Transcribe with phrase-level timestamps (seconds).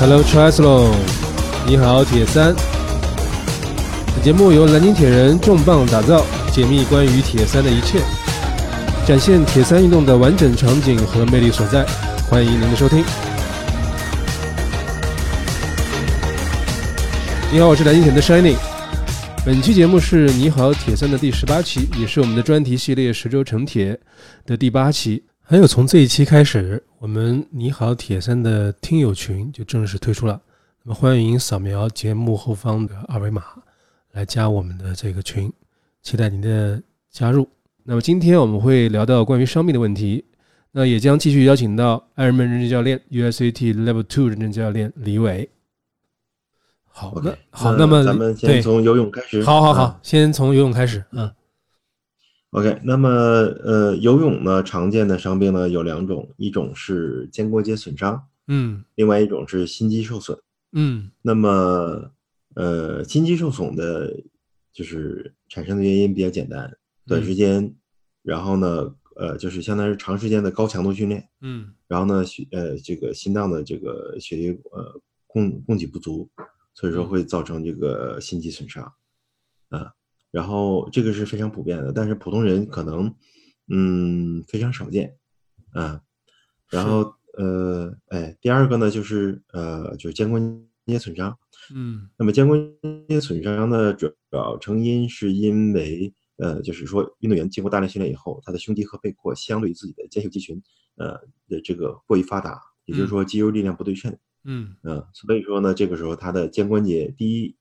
[0.00, 0.94] Hello Triathlon，
[1.66, 2.54] 你好铁三。
[4.14, 8.00] 本节目由南京铁人重磅打造，解密关于铁三的一切，
[9.06, 11.84] 展现铁三运动的完整场景和魅力所在。
[12.30, 13.04] 欢迎您的收听。
[17.52, 18.56] 你好，我是南京铁的 Shining。
[19.44, 24.00] 本期节目是你好铁三的第十八期，也是我们的专题系列十周成铁
[24.46, 25.24] 的第八期。
[25.50, 30.40] 还有从这一期开始，我们你好铁三的听友群就正式推出了。
[30.84, 33.42] 那么欢迎扫描节目后方的二维码
[34.12, 35.52] 来加我们的这个群，
[36.04, 37.48] 期待您的加入。
[37.82, 40.24] 那么今天我们会聊到关于伤病的问题，
[40.70, 45.50] 那也将继续邀请到艾尔曼认证教练 USAT Level Two 认证教练李伟。
[46.86, 49.42] 好，那好，那么咱们先从游泳开始。
[49.42, 51.04] 好好好，先从游泳开始。
[51.10, 51.28] 嗯。
[52.50, 60.36] OK，那么呃，游泳呢常见的伤病呢有两种，一种是肩关节损伤，嗯，另外一种是心肌受损，
[60.72, 61.12] 嗯。
[61.22, 62.10] 那么
[62.56, 64.12] 呃，心肌受损的，
[64.72, 66.76] 就是产生的原因比较简单，
[67.06, 67.72] 短时间，
[68.22, 76.28] 然后呢，呃，就是相当于长时间的高强度训练，嗯，然后呢，血呃这个心脏的这个血液呃供供给不足，
[76.74, 78.92] 所以说会造成这个心肌损伤，
[79.68, 79.92] 啊。
[80.30, 83.14] 然后这个是非常普遍的，但是普通人可能，
[83.68, 85.16] 嗯，非常少见，
[85.72, 86.00] 啊，
[86.68, 91.36] 然后呃，哎，第二个呢就是呃，就是肩关节损伤，
[91.74, 92.60] 嗯，那么肩关
[93.08, 100.60] 节损伤的主要成因是因为呃，就是说运动员经过大量训练以后，他的胸肌和背阔相对于自己的肩袖肌群，
[100.96, 107.56] 呃的这个过于发达，也就是说肌肉力量不对称，嗯，嗯，所以说呢，这个时候他的肩关节第一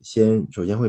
[0.00, 0.88] 先首先会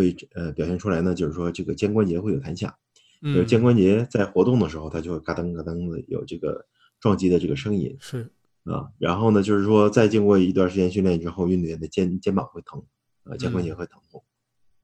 [0.00, 2.74] 会呃表现出来呢，就是说这个肩关节会有弹响，
[3.22, 6.64] 就是肩关节在活动的时候，它就会嘎噔嘎噔的有这个
[7.00, 8.26] 撞击的这个声音，是。
[8.64, 12.82] 啊，然后呢，就是说再经过一段时间训练之后，运动员的肩肩膀会疼，
[13.24, 14.24] 呃，肩关节会疼痛，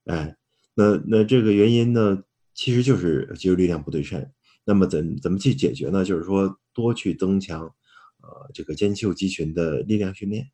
[0.05, 0.37] 哎，
[0.75, 2.23] 那那这个原因呢，
[2.55, 4.27] 其实就是肌肉力量不对称。
[4.65, 6.05] 那么怎怎么去解决呢？
[6.05, 7.63] 就是说多去增强
[8.23, 10.51] 呃这个肩袖肌群的力量训练，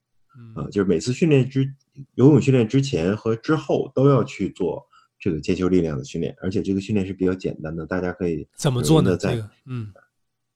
[0.55, 1.69] 啊，就是每次训练之。
[2.15, 4.83] 游泳训练之前和之后都要去做
[5.21, 9.15] 这个肩袖力量的训练，而且这个训练是比较简单的，大家可以怎么做呢？
[9.15, 9.93] 在嗯，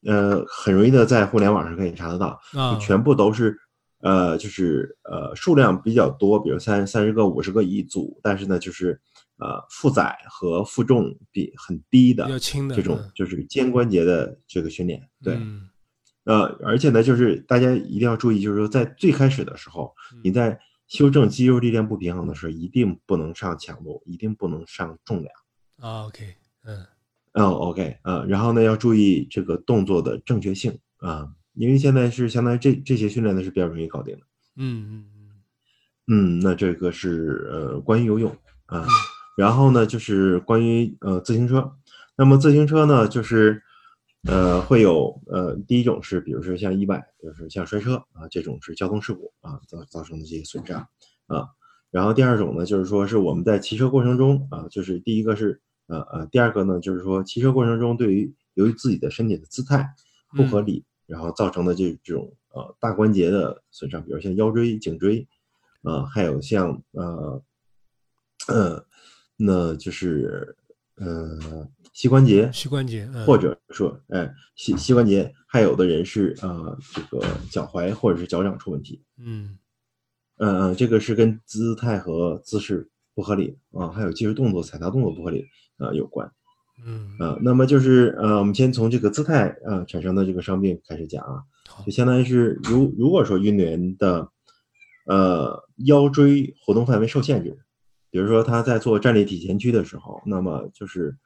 [0.07, 2.41] 呃，很容易的在互联网上可以查得到，
[2.81, 3.55] 全部都是
[4.01, 8.99] 呃，就是呃，数量比较多，比如三三十个、五十个一组，但是呢，就是
[9.37, 15.35] 呃，负载和负重比很低的，比较轻的这种就是肩关节的这个训练，对。
[15.35, 15.69] 嗯
[16.27, 19.95] 呃，而且呢，就是大家一定要注意，就是说在最开始的时候，
[20.25, 25.33] 你在修正肌肉力量不平衡的时候，一定不能上强度，一定不能上重量。
[25.79, 26.35] 啊，OK，
[26.65, 26.85] 嗯，
[27.35, 34.23] 嗯，OK，啊，然后呢，要注意这个动作的正确性啊，因为现在是相当于这这些训练呢是比较容易搞定的。
[34.57, 35.07] 嗯嗯
[36.09, 38.37] 嗯，嗯，那这个是呃关于游泳
[38.67, 38.85] 啊，
[39.37, 41.77] 然后呢就是关于呃自行车，
[42.17, 43.63] 那么自行车呢就是。
[44.29, 50.89] 呃，会有呃，第一种是，比如说像意外，就是像摔车啊，这种是交通事故啊造造成的这些损伤
[51.27, 51.47] 啊。
[51.91, 59.89] 然后第二种呢，就是说是我们在骑车过程中啊，就是第一个是呃呃，第二个呢，就是说骑车过程中对于由于自己的身体的姿态
[60.37, 65.27] 不合理，然后造成的这这种呃大关节的损伤，比如像腰椎、颈椎
[65.83, 67.43] 啊，还有像呃
[68.49, 68.85] 呃，
[69.37, 70.57] 那就是
[70.97, 71.69] 呃。
[71.93, 79.57] 膝关节，膝关节，或者说，哎，膝膝关节，还有的人是呃，这个脚踝或者是脚掌出问题，嗯，
[80.37, 85.47] 嗯嗯，这个是跟姿态和姿势不合理啊，还有技术动作、踩踏动作不合理
[85.79, 86.31] 啊有关，
[86.85, 87.17] 嗯。
[87.19, 91.41] 啊，那么就是呃，我们先从这个姿态啊产生的这个伤病开始讲啊，
[91.87, 94.29] 就相当于是如如果说运动员的
[95.07, 97.59] 呃腰椎活动范围受限制，
[98.11, 101.17] 比如说他在做站立体前屈的时候，那么就是。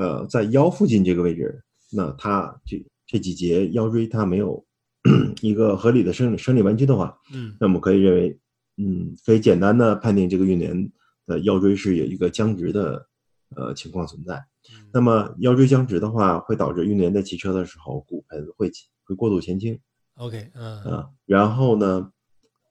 [0.00, 4.64] 呃，在腰附近这个位置，那他这这几节腰椎他没有
[5.42, 8.38] 一个合理的生理生理弯曲的话，嗯，那么可以认为，
[8.76, 10.92] 嗯，可以简单的判定这个运动员
[11.26, 13.08] 的腰椎是有一个僵直的
[13.56, 14.40] 呃情况存在。
[14.92, 18.70] 那么腰椎僵直的话，会导致运动员在骑车的时候骨盆会
[19.02, 19.76] 会过度前倾。
[20.14, 22.12] OK，嗯啊，然后呢，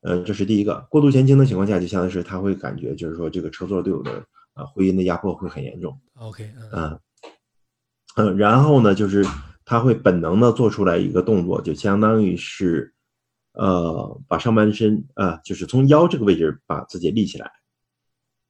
[0.01, 4.23] 呃，这是第一个，过度前倾的情况下，就相当于是他会感觉就是说这个车座对我的
[4.53, 5.99] 啊会阴的压迫会很严重。
[6.15, 6.99] OK，嗯。
[8.15, 9.23] 嗯，然后呢，就是
[9.63, 12.91] 他会本能的做出来一个动作，就相当于是，
[13.53, 17.51] 呃，把上半身啊，就是从腰这个位置把自己立起来，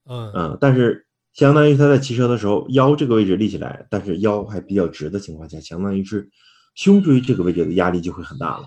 [0.05, 6.29] 嗯嗯，但是相当于他在骑车的时候，腰这个位置立起来，但是腰还比较直的情况下，相当于是
[6.75, 8.63] 胸椎这个位置的压力就会很大了，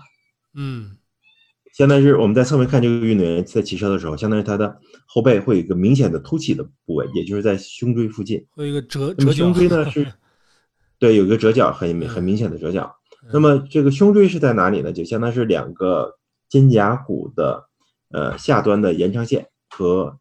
[0.53, 0.97] 嗯
[1.73, 8.45] 相当于是我们在侧面看这个运动员在骑车的时候，相当于他的后背会有一个明显的凸起的部位，也就是在胸椎附近。
[8.51, 10.05] 会有一个折折角胸椎呢 是，
[10.99, 12.93] 对，有一个折角，很明很明显的折角。
[13.31, 14.91] 那么这个胸椎是在哪里呢？
[14.91, 16.17] 就相当于是两个
[16.49, 17.63] 肩胛骨的
[18.09, 20.17] 呃下端的延长线和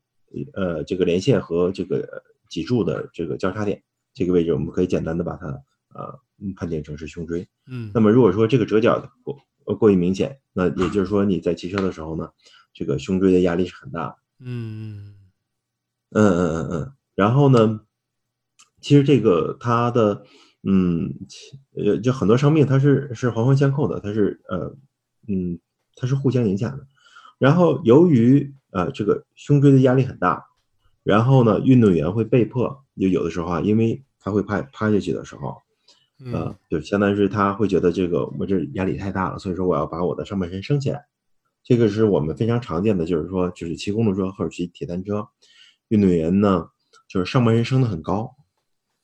[0.55, 3.83] 呃这个连线和这个脊柱的这个交叉点
[4.15, 5.47] 这个位置，我们可以简单的把它
[5.95, 7.49] 呃嗯判定成是胸椎。
[7.67, 9.37] 嗯那么如果说这个折角过
[9.71, 12.31] 呃过于明显，那也就是说你在骑车的时候呢，
[12.73, 14.17] 这个胸椎的压力是很大的。
[14.41, 15.15] 嗯
[16.11, 17.81] 嗯嗯嗯嗯，然后呢，
[18.81, 20.25] 其实这个它的
[20.63, 24.77] 嗯，其呃，就很多伤病它是是环环相扣的，它是呃
[25.29, 25.61] 嗯，
[25.95, 26.87] 它是互相影响的。
[27.39, 30.47] 然后由于呃这个胸椎的压力很大，
[31.03, 35.57] 然后呢，运动员会被迫就有的时候啊，因为他会趴趴下去的时候，
[36.25, 36.33] 嗯。
[36.33, 41.05] 呃，就相当于是他会觉得这个我这压力太大了，所以说我要把我的上半身升起来。
[41.63, 45.29] 这个是我们非常常见的，就是说，就是骑公路车或者骑铁单车，
[45.89, 46.67] 运动员呢，
[47.07, 48.35] 就是上半身升得很高，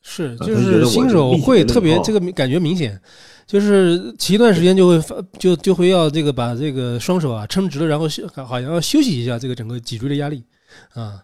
[0.01, 2.99] 是，啊就是新手会特别这个感觉明显，
[3.47, 10.43] 就是骑一段时间就会发就就会要这个把这个双手啊撑直了，然后休好像要休息一下这个整个脊椎的压力
[10.95, 11.23] 啊，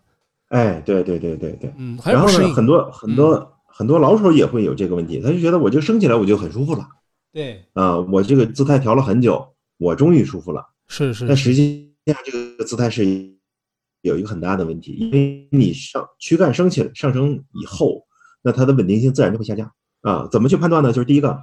[0.48, 1.72] 哎，对对对对对。
[1.78, 6.86] 嗯，然后呢，很多很多、很多老手也会有这个问题，他就觉得我就升起来我就很舒服了
[7.32, 10.66] 对，啊、我这个姿态调了很久，我终于舒服了。
[10.88, 13.04] 是是但实际上这个姿态是
[14.02, 18.04] 有一个很大的问题，因为你上躯干升起来上升以后，
[18.42, 19.72] 那它的稳定性自然就会下降
[20.02, 20.28] 啊。
[20.30, 20.92] 怎么去判断呢？
[20.92, 21.38] 就是第一个，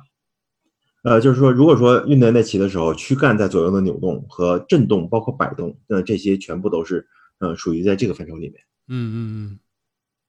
[1.03, 7.07] 呃，就是说，如果说运动员在骑的时候，躯干在左右的扭动和震动，包括摆动，那这些全部都是
[7.39, 9.57] 呃属于在这个范畴里面嗯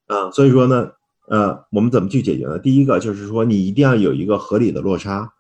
[0.06, 0.30] 嗯啊。
[0.30, 0.92] 所以说呢，
[1.30, 2.58] 呃，我们怎么去解决呢？
[2.58, 5.32] 第一个就是说，你一定要有一个合理的落差，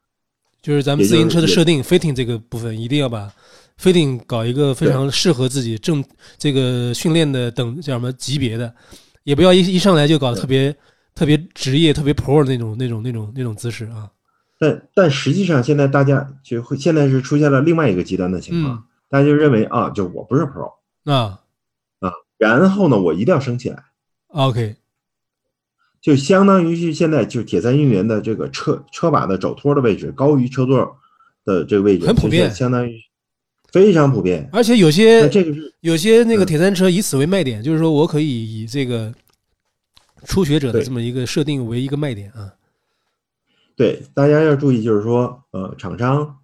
[0.62, 3.28] 就是咱们自行车的就是设定 fitting 这个部分，一定要把
[3.76, 6.04] fitting 搞一个非常适合自己正
[6.38, 8.72] 这个训练的等叫什么级别的，
[9.24, 10.72] 也不要一一上来就搞得特别
[11.14, 14.08] 特别职业、特别 pro 的那种那种那种那种姿势啊。
[14.60, 20.72] 但但实际上，现在大家就会现在是出现了另外一个极端的情况，嗯大家就认为啊，就我不是 pro，
[21.04, 21.40] 啊
[22.38, 23.84] 然后呢，我一定要升起来
[24.28, 24.76] ，，OK，
[26.00, 30.96] 就相当于是现在就是铁三运动员的这个车车把的肘托的位置高于车座
[31.44, 32.98] 的这个位置，很普遍相当于
[33.70, 34.48] 非常普遍。
[34.52, 39.12] 而且有些这个是有些那个嗯铁三车以此为卖点，就是说我可以以这个
[40.24, 42.52] 初学者的这么一个设定为一个卖点啊。
[43.76, 46.36] 对大家要注意，就是说，呃，厂商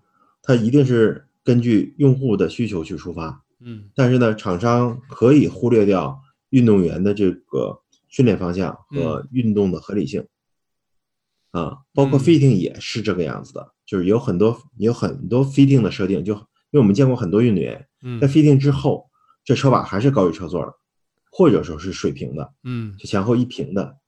[0.42, 6.18] 他一定是根据用户的需求去出发，嗯但是呢，厂商可以忽略掉
[6.50, 7.80] 运动员的这个
[8.16, 10.26] 训练方向和运动的合理性。
[11.50, 16.40] 啊，包括嗯 fitting 也是这个样子的，就是有很多有很多 fitting 的设定，就因
[16.72, 19.10] 为我们见过很多运动员嗯在 fitting 之后，
[19.44, 20.72] 这车把还是高于车座的，
[21.30, 23.98] 或者说是水平的，嗯就前后一平的。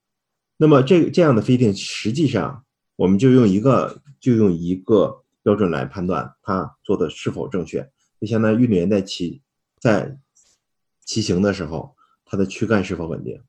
[0.57, 2.65] 那么这这样的 fitting 实际上
[2.97, 7.87] 我们就用一个就用一个标准来判断它做的是否正确，
[8.19, 9.43] 就相当于运动员在骑
[9.79, 10.19] 在
[11.05, 11.95] 骑行的时候，
[12.25, 13.41] 他的躯干是否稳定。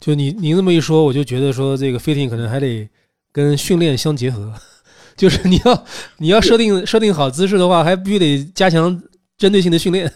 [0.00, 2.88] 就你您这么一说，我就觉得说这个 fitting 可能还得
[3.32, 4.52] 跟训练相结合，
[5.16, 5.86] 就是你要
[6.18, 9.02] 你要设定设定好姿势的话，还必须得加强
[9.36, 10.12] 针对性的训练。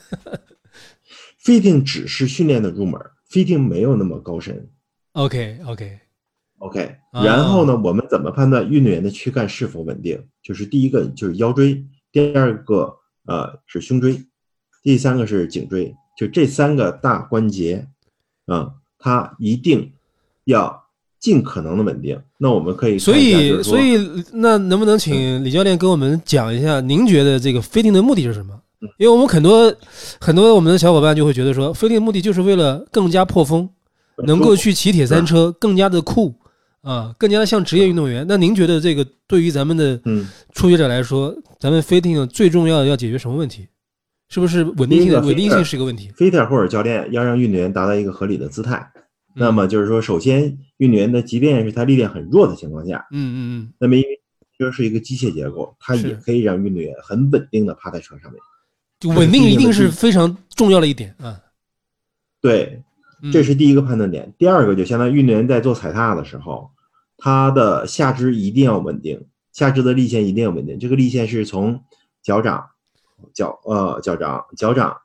[1.42, 3.00] fitting 只是训练的入门
[3.30, 4.68] ，fitting 没有那么高深。
[5.12, 10.22] OK OK，OK，啊然后呢，我们怎么判断运动员的躯干是否稳定？
[10.42, 14.22] 就是第一个就是腰椎，第二个呃是胸椎，
[14.82, 17.88] 第三个是颈椎，就这三个大关节
[18.46, 19.92] 啊、它一定
[20.44, 20.84] 要
[21.18, 22.20] 尽可能的稳定。
[22.36, 23.98] 那我们可以所以所以
[24.32, 28.54] 那能不能请李教练跟我们讲一下，您觉得这个 fitting 的目的是什么？
[28.96, 29.74] 因为我们很多
[30.20, 33.68] 很多我们的小伙伴就会觉得说，fitting 的目的就是为了更加破风，
[34.24, 36.32] 能够去骑铁三车更加的酷
[36.82, 38.24] 啊，更加的像职业运动员。
[38.28, 43.66] 那您觉得这个对于咱们的嗯，初学者来说，咱们 fitting 最重要的要解决什么问题？
[44.28, 48.78] 是不是稳定性稳定性是一个问题？fitter 或者教练要让运动员达到一个合理的姿态。
[48.94, 49.02] 嗯
[49.34, 54.20] 那么就是说，首先运动员的即便是他力量很弱的情况下，嗯嗯嗯那么因为
[54.58, 58.40] 车是一个机械结构，它也可以让运动员很稳定的趴在车上面。
[58.40, 58.44] 嗯，
[58.98, 61.40] 就稳定一定是非常重要的一点啊。
[62.40, 62.82] 对，
[63.22, 64.34] 嗯这是第一个判断点。
[64.36, 66.68] 第二个就相当于运动员在做踩踏的时候，
[67.16, 70.80] 他的下肢一定要稳定，下肢的力线一定要稳定。
[70.80, 71.80] 这个力线是从
[72.24, 72.64] 脚掌、
[73.34, 74.96] 脚呃脚掌、脚掌、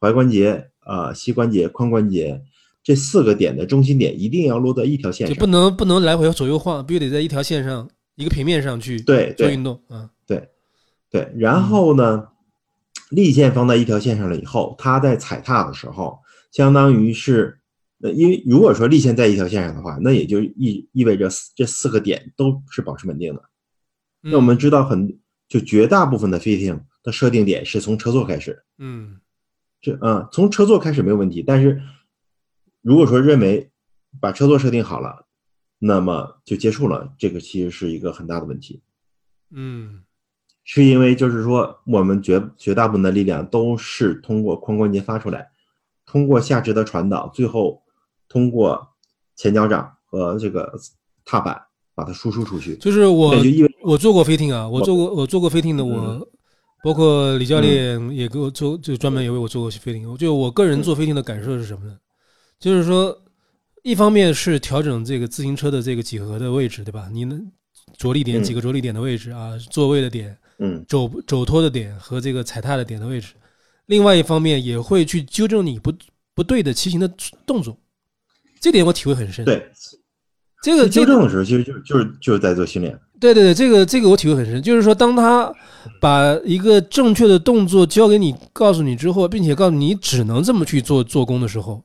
[0.00, 2.42] 踝关节、呃膝关节、髋关节
[2.82, 5.34] 这四个点的中心点一定要落在一条线上。
[5.34, 10.10] 就不能不能来回左右晃，必须得在一条线上一个平面上去对对做运动啊。
[10.26, 10.48] 对
[11.10, 12.28] 对，然后呢，
[13.10, 16.18] 立线放在一条线上了以后，它在踩踏的时候，
[16.50, 17.60] 相当于是，
[18.00, 23.42] 呃，因为如果说立线在一条线上的话，那也就意意味着这四个点都是保持稳定的。
[24.22, 29.20] 那我们知道很就绝大部分的 fitting 的设定点是从车座开始，嗯
[29.80, 31.82] 这啊从车座开始没有问题，但是
[32.80, 33.70] 如果说认为
[34.20, 35.26] 把车座设定好了，
[35.78, 38.82] 那么就结束了，这个其实是一个很大的问题。
[39.50, 40.02] 嗯
[40.64, 45.50] 是因为就是说，我们绝绝大部分的力量都是通过髋关节发出来，
[46.06, 47.82] 通过下肢的传导，最后
[48.28, 48.94] 通过
[49.34, 50.72] 前脚掌和这个
[51.24, 51.60] 踏板
[51.96, 52.76] 把它输出出去。
[52.76, 53.34] 就是我
[53.82, 56.28] 我做过飞艇啊，我做过我做过飞艇的，嗯我
[56.82, 60.16] 包括李教练也给我做，就专门也为我做过飞艇。
[60.16, 61.96] 就我个人做飞艇的感受是什么呢？
[62.58, 63.16] 就是说，
[63.82, 67.08] 一方面是调整这个自行车的这个几何的位置，对吧？
[67.12, 67.50] 你能
[67.96, 73.34] 着力点嗯几个着力点的位置啊，座位的点，嗯肘肘托的点和这个踩踏的点的位置。
[73.86, 75.92] 另外一方面也会去纠正你不
[76.34, 77.08] 不对的骑行的
[77.46, 77.76] 动作，
[78.60, 79.70] 这点我体会很深。，对，
[80.62, 82.98] 这个这个纠正的时候，其实就就是就是在做训练。
[83.18, 85.52] 对对对，这个这个我体会很深，就是说，当他
[86.00, 91.84] 把一个正确的动作教给你、告诉你之后，并且告诉你只能这么去做做工的时候，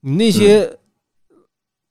[0.00, 0.78] 你那些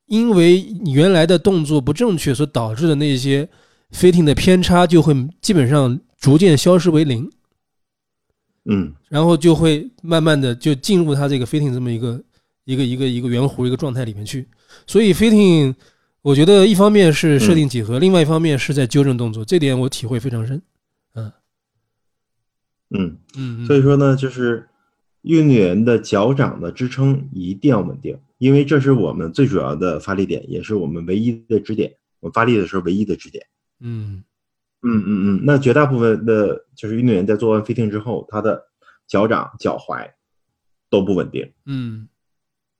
[0.06, 3.50] 因为你原来的动作不正确所导致的那些
[3.92, 7.30] fitting 的偏差，就会基本上逐渐消失为零，
[8.66, 8.94] 嗯。
[9.10, 12.22] 然后就会慢慢的就进入他这个 fitting 这么一个
[12.66, 14.48] 一个一个一个圆弧一个状态里面去。
[14.86, 15.74] 所以 fitting，
[16.22, 20.62] 我觉得一方面是设定几何，另外一方面是在纠正动作，这点我体会非常深。
[21.14, 21.32] 嗯，
[22.90, 24.68] 嗯，嗯所以说呢，就是
[25.22, 31.96] 运动员的脚掌的支撑一定要稳定，因为这是我们最主要的发力点，也是我们唯一的支点。
[32.20, 33.46] 我发力的时候唯一的支点。
[33.80, 34.24] 嗯
[34.82, 38.64] 嗯嗯嗯，那绝大部分的就是运动员在做完 fitting 之后，他的
[39.08, 40.12] 脚掌、脚踝
[40.90, 41.52] 都不稳定。
[41.66, 42.08] 嗯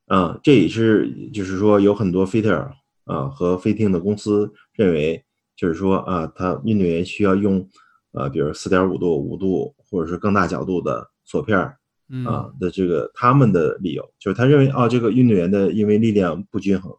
[0.08, 2.72] 啊，这也是就是说有很多 fitter
[3.06, 5.24] 啊和 fitting 的公司认为，
[5.56, 7.68] 就是说啊，他运动员需要用
[8.12, 11.78] 呃，比如四点五度、五度或者是更大角度的锁片儿
[12.10, 12.26] 嗯。
[12.26, 16.96] 啊的这个他们的理由，就是他认为啊，这个运动员的因为力量不均衡，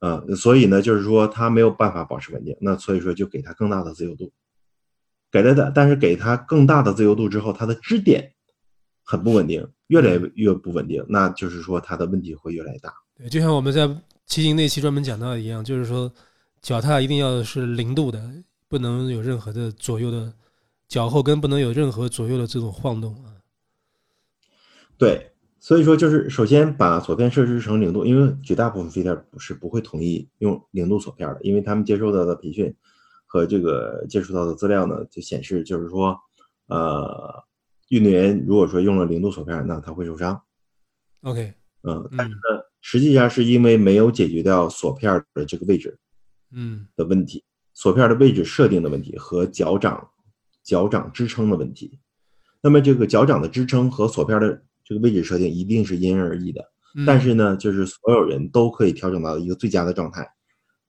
[0.00, 4.32] 啊，所以呢，就是说他没有办法保持稳定，那所以说就给他更大的自由度，
[5.30, 8.32] 给他的，但是给他更大的自由度之后，他的支点
[9.08, 12.92] 很不稳定，越来越不稳定，那就是说它的问题会越来越大。
[13.16, 13.88] 对，就像我们在
[14.26, 16.12] 骑行那期专门讲到的一样，就是说
[16.60, 18.20] 脚踏一定要是零度的，
[18.68, 20.32] 不能有任何的左右的
[20.88, 23.30] 脚后跟不能有任何左右的这种晃动啊。
[24.98, 32.74] 对，所以说就是首先把锁片设置成零度，因为绝大部分 fitter 不是不会同意用零度锁片的，因为他们接受到的培训
[33.24, 36.18] 和这个接触到的资料呢，就显示就是说，
[36.66, 37.44] 呃，
[37.88, 40.40] 运动员如果说用了零度锁片，那他会受伤。
[41.22, 45.98] OK，嗯，但是嗯呢，实际上是因为没有解决掉锁片的这个位置
[46.52, 50.08] 嗯的问题，锁片的位置设定的问题和脚掌
[50.62, 51.98] 脚掌支撑的问题。
[52.62, 56.60] 那么这个脚掌的支撑和锁片的这个位置设定一定是因人而异的。
[56.96, 60.28] 嗯，但是呢，就是所有人都可以调整到一个最佳的状态。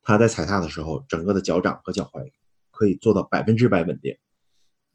[0.02, 2.32] 他在踩踏的时候，整个的脚掌和脚踝
[2.72, 4.16] 可以做到百分之百稳定，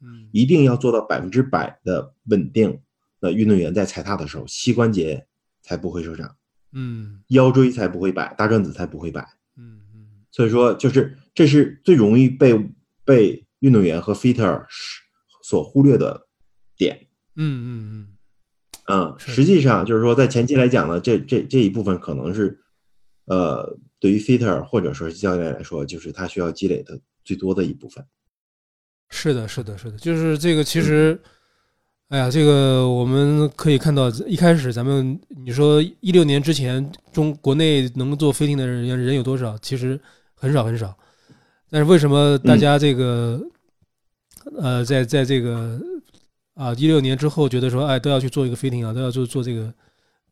[0.03, 2.79] 嗯一定要做到百分之百的稳定。
[3.19, 5.25] 那运动员在踩踏的时候，膝关节
[5.61, 6.35] 才不会受伤，
[6.73, 9.21] 嗯腰椎才不会摆，大转子才不会摆。
[9.55, 12.53] 嗯嗯所以说，就是这是最容易被
[13.05, 14.65] 被运动员和 fitter
[15.41, 16.27] 所忽略的
[16.75, 17.07] 点。
[17.35, 18.07] 嗯嗯嗯
[18.85, 22.59] 嗯，实际上就是说，在前期来讲呢，这这这一部分可能是，
[23.25, 28.05] 呃，对于 fitter 或者说是教练来说，就是他需要积累的最多的一部分。
[29.15, 30.63] 是的，是的，是的，就是这个。
[30.63, 31.17] 其实，
[32.09, 39.55] 哎呀，这个我们可以看到，一开始咱们你说一六年之前，中国内能做飞艇的人人有多少？
[39.59, 39.99] 其实
[40.33, 40.93] 很少很少。
[41.69, 43.39] 但是为什么大家这个，
[44.59, 45.79] 呃，在在这个
[46.55, 49.71] 啊一六年之后，觉得说，哎，都要去做一个飞艇啊，都要做做这个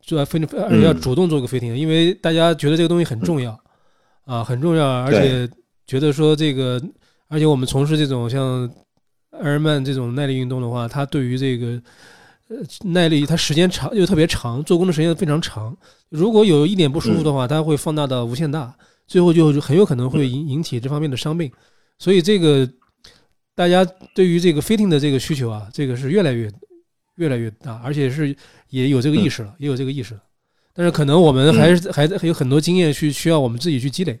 [0.00, 3.56] 做飞艇，而且要主动做个飞艇，因为大家觉得这个东西很重要
[4.24, 5.48] 啊，很重要，而且
[5.86, 6.82] 觉得说这个。
[7.32, 8.70] 而且我们从事这种像
[9.30, 11.82] 埃尔曼这种耐力运动的话，它对于这个
[12.48, 15.74] 呃耐力，它时间长又特别长，做工的时间非常长。
[16.10, 21.50] 如果有一点不舒服的话，它会放大到无限大，最后就很有可能会引引起这方面的伤病。
[21.98, 22.68] 所以这个
[23.54, 23.82] 大家
[24.14, 26.52] 对于这个 fitting 的这个需求啊，这个是越来越
[27.14, 28.36] 越来越大，而且是
[28.68, 30.20] 也有这个意识了，也有这个意识了。
[30.74, 34.20] 但是可能我们还是还还有很多经验去需要我们自己去积累。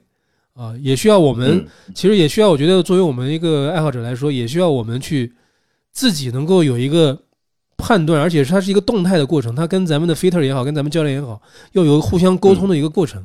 [0.54, 5.32] 啊，也需要我们，其实也需要，我觉得作为我们一个爱好者来说，也需要我们去
[5.92, 7.18] 自己能够有一个
[7.78, 11.40] 判断，而且它是一个动态的过程，它跟咱们的 fitter 也好，跟咱们教练也好，
[11.72, 13.24] 要有互相沟通的一个过程，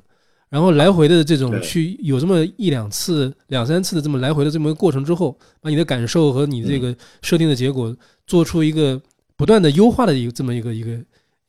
[0.50, 7.94] 然后来回的这种去有这么一两次、两三次的这么来回的这么一个过程之后，把你的感受和你这个设定的结果
[8.26, 9.02] 做出一个
[9.36, 10.92] 不断的优化的一个这么一个一个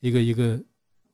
[0.01, 0.59] 一个一个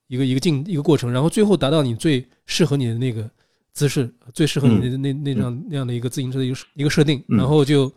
[0.08, 3.30] 一个一个进一个过程，然后最后达到你最适合你的那个
[3.76, 7.38] 姿势，最适合你的那那那样那样的一个自行车的一个一个设定，嗯。
[7.38, 7.92] 然后就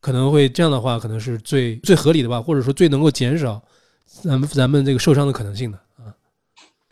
[0.00, 3.60] 可能会这样的话，可能是最最合理的吧，或者说最能够减少
[4.06, 6.14] 咱们咱们这个受伤的可能性的啊。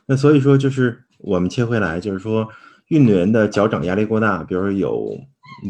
[0.04, 2.48] 那所以说，就是我们切回来，就是说，
[2.88, 5.16] 运动员的脚掌压力过大，比如说有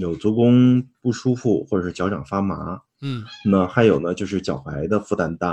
[0.01, 3.23] 有足弓不舒服，或者是脚掌发麻，嗯。
[3.45, 5.53] 那还有呢，就是脚踝的负担大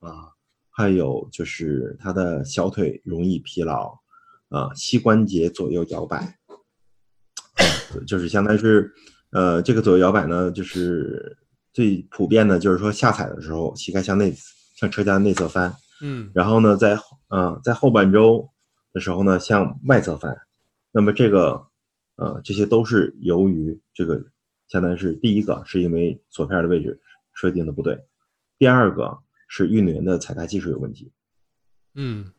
[0.00, 0.32] 啊，
[0.70, 3.92] 还有就是他的小腿容易疲劳
[4.48, 6.32] 啊，膝关节左右摇摆，啊
[8.06, 8.92] 就是相当于是
[9.30, 11.36] 呃，这个左右摇摆呢，就是
[11.72, 14.34] 最普遍的，就是说下踩的时候，膝盖向内
[14.76, 18.48] 向车架内侧翻，嗯然后呢，在呃、在后半周
[18.92, 20.36] 的时候呢，向外侧翻。
[20.90, 21.66] 那么这个
[22.16, 24.24] 呃，这些都是由于这个，
[24.68, 26.98] 相当于是第一个是因为锁片的位置
[27.34, 27.98] 设定的不对，
[28.58, 31.12] 第二个是运动员的踩踏技术有问题。
[31.94, 32.32] 嗯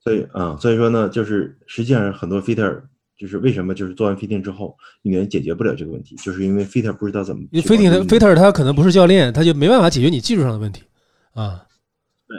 [0.00, 2.82] 所以啊、所以说呢，就是实际上很多 fitter
[3.16, 10.82] 就是为什么就是做完 fitting 之后，运动员解决不了这个问题，就是因为 fitter 不知道怎么因为去帮助 Fitter 他可能不是教练，他就没办法解决你技术上的问题
[11.32, 11.62] 啊。
[12.26, 12.36] 对，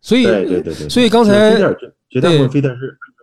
[0.00, 3.22] 所以对对对对，所以刚才就是 fitter 绝大部分 fitter 是按照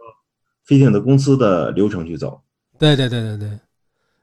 [0.68, 2.40] fitting 的公司的流程去走。
[2.80, 3.50] 对对对对对，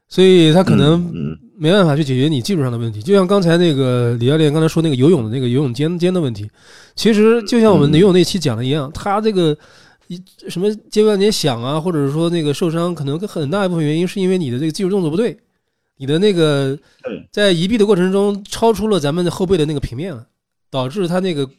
[0.07, 1.01] 所以他可能
[1.57, 3.01] 没办法去解决你技术上的问题。
[3.01, 6.49] 就像刚才那个李教练刚才说那个游泳的那个游泳肩肩的问题，
[6.95, 9.57] 其实就像我们嗯游泳那期讲的一样，他这个
[10.07, 15.37] 一什么肩关节响啊，或者是说那个受伤，可能很大一部分原因是因为你的这个技术动作不对，
[15.97, 16.77] 你的那个
[17.31, 20.27] 在移臂的过程中超出了咱们的后背的那个平面了，
[20.69, 21.49] 导致他那个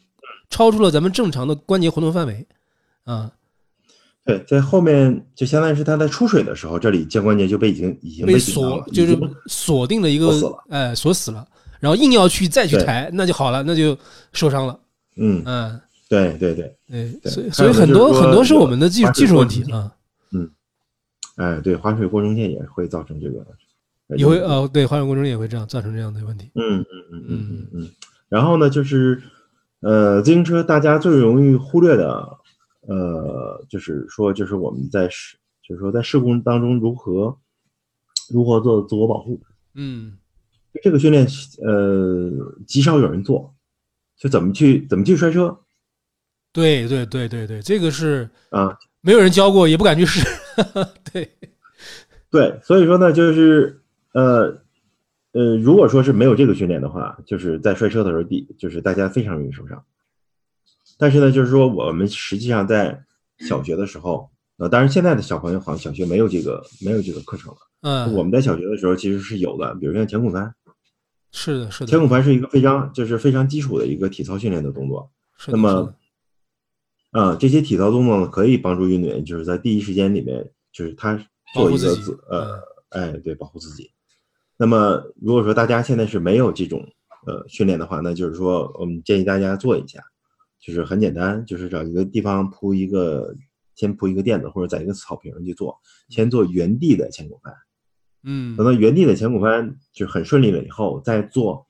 [0.49, 2.45] 超出了咱们正常的关节活动范围
[3.03, 3.31] 啊。
[4.23, 10.31] 对，在后面就相当于是他在出水的时候，这里肩关节就被已经已经被锁就是锁定了一个
[10.69, 11.47] 哎锁死了，
[11.79, 13.95] 然后硬要去再去抬，那就好了，那就
[14.33, 14.79] 受伤了。
[15.17, 19.91] 嗯，嗯，对对对，对，对所以所以很多很多是我们的技滑水技术问题啊，
[20.31, 20.49] 嗯
[21.37, 23.45] 哎，对，滑水过程线也会造成这个，
[24.15, 26.51] 也会呃对滑水过程中也会这样造成这样的问题。
[26.55, 27.89] 嗯嗯嗯嗯嗯嗯。
[28.29, 29.21] 然后呢，就是
[29.81, 32.37] 呃，自行车大家最容易忽略的，
[32.81, 35.37] 呃，就是说，就是我们在事，
[35.67, 37.35] 就是说在事故当中如何
[38.29, 39.39] 如何做自我保护。
[39.73, 40.13] 嗯
[40.83, 41.25] 这个训练，
[41.63, 42.31] 呃，
[42.67, 43.53] 极少有人做，
[44.17, 45.57] 就怎么去怎么去摔车
[46.55, 48.73] 对对对对对，这个是啊？
[49.01, 50.25] 没有人教过，也不敢去试。
[51.11, 51.29] 对，
[52.31, 53.81] 对，所以说呢，就是
[54.13, 54.57] 呃
[55.33, 59.83] 呃，如果说是没有这个训练的话，就是在摔车的时候，第就是大家非常容易受伤。
[60.97, 63.03] 但是呢，就是说我们实际上在
[63.39, 67.57] 小学的时候，呃，当然现在的小朋友好像小学没有这个没有这个课程了。
[67.81, 70.55] 嗯，我们在小学的时候其实是有的，比如像前滚翻，
[71.31, 75.11] 是的，是的前滚，翻是一个非常就是非常基础的一个体操训练的动作。
[75.37, 75.57] 是的。
[75.57, 75.93] 那么
[77.17, 81.15] 啊、这些体操动作呢，可以帮助运动员，就是在第一时间里面，就是他
[81.53, 83.89] 做一个自呃，哎，对，保护自己。
[84.57, 86.85] 那么如果说大家现在是没有这种
[87.25, 90.01] 呃训练的话，那就是说我们建议大家做一下，
[90.59, 93.33] 就是很简单，就是找一个地方铺一个，
[93.75, 97.53] 先铺一个垫子或者在一个草坪上去做，先做原地的前滚翻，
[98.23, 101.65] 嗯等到原地的前滚翻就很顺利了以后，再做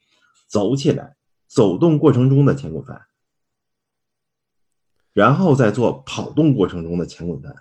[0.48, 1.16] 走起来、
[1.48, 3.00] 走动过程中的前滚翻。
[5.16, 7.56] 然后再做跑动过程中的前滚翻。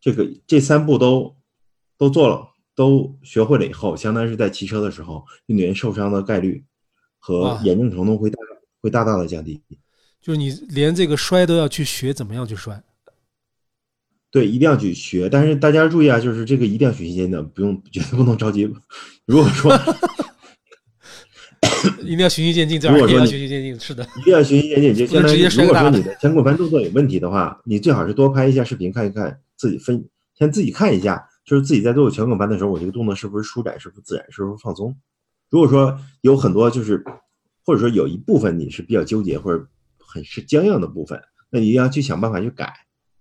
[0.00, 1.36] 这个这三步都
[1.98, 6.64] 都做了，都学会了以后，相当于是在骑车的时候，运动员受伤的概率
[7.18, 8.38] 和哇严重程度会大
[8.80, 9.62] 会大大的降低。
[10.22, 12.82] 就是你连这个摔都要去学怎么样去摔。
[14.30, 18.64] 对，一定要去学，但是大家注意啊，就是这个一定要循序渐进，不用绝对不能着急。
[19.26, 19.70] 如果说
[22.02, 23.78] 一定要循序渐进，这玩意儿也要循序渐进。
[23.78, 34.96] 是的，一定要循序渐进，就相当于如果说你的前滚翻动作有问题的话，你最好是多拍一下视频看一看，自己分先自己看一下，就是自己在做前滚翻的时候，我这个动作是不是舒展，是不是自然，是不是放松。
[35.50, 37.04] 如果说有很多就是，
[37.64, 39.66] 或者说有一部分你是比较纠结或者
[39.98, 42.72] 很是僵硬的部分，那你一定要去想办法去改。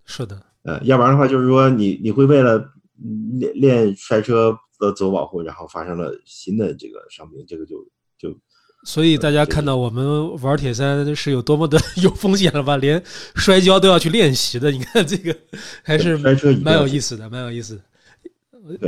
[0.06, 2.58] 是的，呃，要不然的话，就是说你你会为了
[3.04, 7.78] 嗯练练摔车的自我保护，然后发生了新的这个伤病，这个就
[8.22, 8.38] 就
[8.84, 12.78] 所以大家看到我们玩铁三是有多么的 有风险了吧？
[12.78, 13.02] 连
[13.36, 15.36] 摔跤都要去练习的，你看这个
[15.84, 16.18] 还是
[16.64, 17.82] 蛮有意思的，蛮有意思的。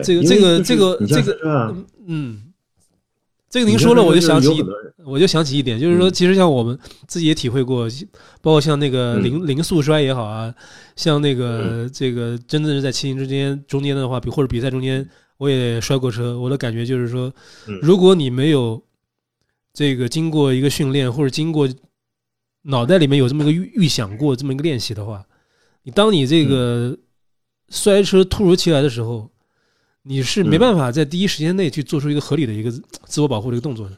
[0.03, 2.43] 这个这个这个这个嗯嗯，
[3.49, 4.49] 这个您说了，我就想起
[5.03, 7.87] 我就想起一点，就是说，嗯其实像我们自己也体会过，
[8.41, 10.53] 包括像那个嗯零零速摔也好啊，
[10.95, 16.39] 像那嗯个这个真的是在骑行之间中间的话，比或者比赛中间，我也摔过车。
[16.39, 17.33] 我的感觉就是说
[17.67, 18.81] 嗯，如果你没有
[19.73, 21.67] 这个经过一个训练，或者经过
[22.63, 25.25] 脑袋里面有这么一个预预想过这么一个练习的话，
[25.83, 26.97] 你当你这嗯个
[27.69, 29.29] 摔车突如其来的时候，
[30.03, 32.71] 你是没嗯办法在第一时间内去做出一个合理的一个
[33.05, 33.97] 自我保护的一个动作的。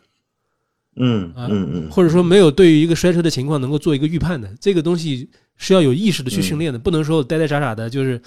[0.97, 8.21] 嗯啊嗯嗯，或者说没有对于一个摔车的情况能够做一个预判的，这个东西是要有意识的去训练的，不能说呆呆傻傻的，就是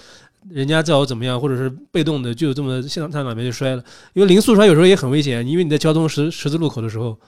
[0.49, 3.83] 人家叫我怎么样，或者是被动的就这么向上哪边就摔了。
[4.13, 7.19] 因为零速摔有时候也很危险，因为你在交通十十字路口的时候，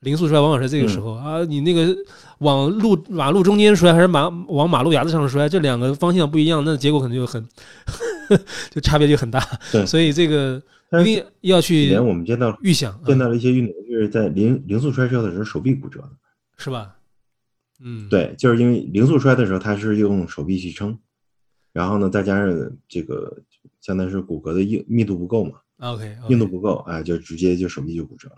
[0.00, 1.94] 零速摔往往是这个时候、啊，你那个
[2.38, 7.46] 往路马路中间摔还是马往马路牙子上摔，这两个方向不一样，那结果可能就很
[8.70, 9.40] 就差别就很大。
[9.70, 16.10] 对所以这个但是一定要以去前我们见到预想，见啊到了一些运动员就是在零零速摔车的时候手臂骨折的。
[16.56, 16.96] 是吧？
[17.82, 20.98] 嗯，对，就是因为零速摔的时候，他是用手臂去撑，
[21.72, 23.34] 然后呢，再加上这个
[23.80, 28.36] 相当于是骨骼的硬密度不够嘛，，OK，, 硬度不够，哎，就直接就手臂就骨折了。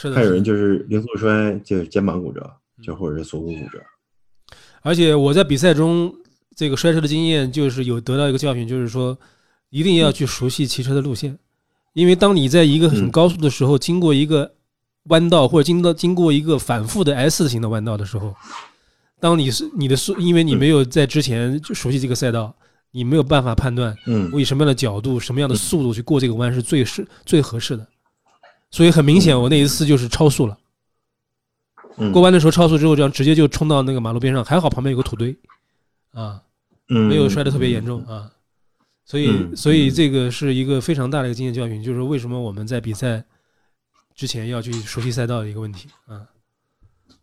[0.00, 2.40] 是的，还有人就是零速摔，就是肩膀骨折，
[2.78, 2.84] 嗯。
[2.84, 3.82] 就或者是锁骨骨折。
[4.82, 6.14] 而且我在比赛中
[6.54, 9.18] 这个摔车的经验，就是有得到一个教训，就是说
[9.70, 11.36] 一定要去熟悉骑车的路线，
[11.94, 13.10] 因为当你在一个很嗯。
[13.10, 14.54] 高速的时候，经过一个
[15.04, 18.32] 弯道或者经到经过一个反复的 S 型的弯道的时候，
[19.18, 22.54] 当你是你的速，因为你没有在之前就熟悉这个赛道，
[22.92, 24.30] 你没有办法判断嗯。
[24.32, 27.84] 我以什么样的角度、什么样的速度去过这个弯是最适最合适的。
[28.70, 30.58] 所以很明显，我那一次就是超速了。
[31.96, 35.36] 嗯，过弯的时候超速之后，这样直接就冲到那个马路边上，还好旁边有个土堆，
[36.12, 36.42] 啊，
[36.88, 37.08] 嗯。
[37.08, 38.30] 没有摔得特别严重啊。
[39.04, 39.56] 所以，嗯。
[39.56, 43.24] 所以这个是一个非常大的一个经验教训，就是为什么我们在比赛
[44.14, 46.28] 之前要去熟悉赛道的一个问题啊。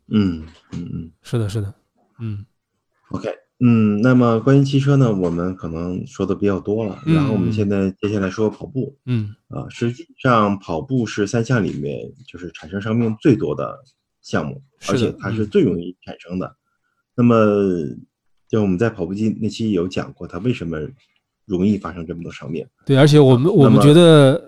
[0.08, 1.10] 嗯嗯嗯。
[1.22, 1.72] 是的，是的，
[2.18, 2.44] 嗯
[3.10, 13.78] ，OK，嗯，那么关于骑车呢，我们可能说的比较多了，嗯然后我们现在接下来说跑步嗯啊，实际上跑步是三项里面就是产生伤病最多的
[14.20, 16.54] 项目，而且它是嗯最容易产生的。
[17.14, 17.34] 那么，
[18.46, 20.78] 就我们在跑步机那期有讲过，它为什么
[21.46, 22.66] 容易发生这么多伤病。
[22.84, 24.38] 对，而且我们我们觉得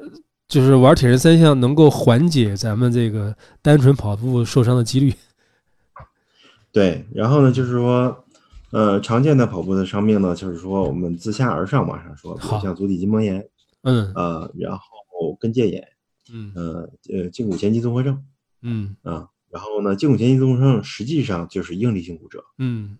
[0.47, 5.14] 就是玩铁人三项能够缓解咱们这个单纯跑步受伤的几率。
[6.71, 8.25] 对，然后呢，就是说，
[8.70, 13.48] 呃，常见的跑步的伤病呢，就是说我们自下而上往上说，比如像足底筋膜炎，
[13.83, 15.88] 嗯呃，然后跟腱炎，
[16.33, 18.22] 嗯呃呃，胫骨前肌综合症
[18.61, 22.98] 嗯啊，然后呢，胫骨前肌综合症实际上就是应力性骨折，嗯，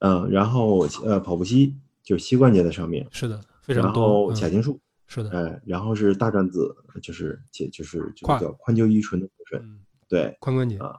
[0.00, 4.02] 嗯、然后呃，跑步膝就是膝关节的伤病，是的，非常然多。
[4.26, 10.76] 后嗯髂胫束，是的，哎、然后是大转子，就是且就是就叫髋臼盂唇的部分，嗯，对，髋关节。
[10.78, 10.96] 啊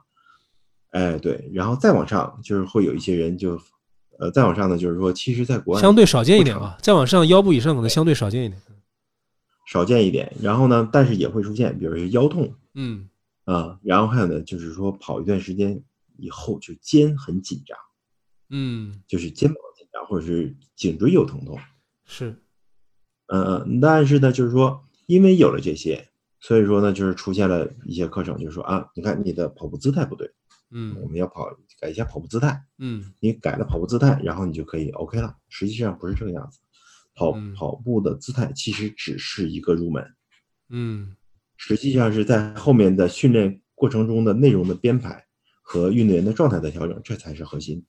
[0.90, 3.60] 哎对，然后再往上就是会有一些人就，
[4.18, 8.60] 呃，再往上呢，就是说，其实在国外相对少见一点不吧，再往上腰部以上可能相对少见一点。
[9.66, 13.08] 少见一点，然后呢，但是也会出现，比如说腰痛嗯。
[13.44, 15.82] 啊，然后还有呢，就是说跑一段时间
[16.16, 17.76] 以后就肩很紧张，
[18.48, 21.58] 嗯，就是肩膀紧张，或者是颈椎有疼痛，
[22.06, 22.34] 是，
[23.26, 26.08] 呃，但是呢，就是说因为有了这些，
[26.40, 30.30] 所以说呢，就是出现了一些课程，就是说啊，你看你的跑步姿态不对，
[30.70, 31.46] 我嗯们要跑
[31.80, 33.04] 改一下跑步姿态，嗯。
[33.20, 35.34] 你改了跑步姿态，然后你就可以 OK 了。
[35.48, 36.58] 实际上不是这个样子，
[37.14, 37.54] 跑嗯。
[37.54, 40.04] 跑步的姿态其实只是一个入门，
[40.70, 41.14] 嗯。
[41.56, 45.24] 实际上是在后面的训练过程中的内容的编排
[45.62, 47.84] 和运动员的状态的调整，这才是核心。